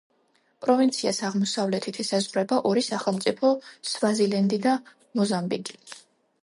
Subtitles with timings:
[0.65, 3.53] პროვინციას აღმოსავლეთით ესაზღვრება ორი სახელმწიფო
[3.93, 4.77] სვაზილენდი და
[5.21, 5.81] მოზამბიკი.